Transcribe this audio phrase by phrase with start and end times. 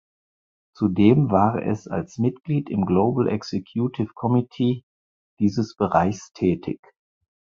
[0.73, 4.83] Zudem war es als Mitglied im Global Executive Committee
[5.39, 6.79] dieses Bereichs tätig.